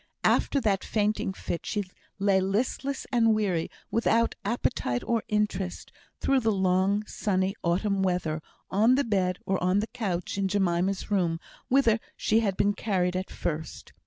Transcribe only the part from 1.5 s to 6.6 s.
she lay listless and weary, without appetite or interest, through the